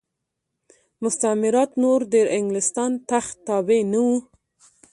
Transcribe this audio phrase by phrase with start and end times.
[1.03, 4.15] مستعمرات نور د انګلستان تخت تابع نه وو.